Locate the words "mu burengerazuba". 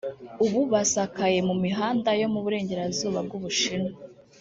2.33-3.19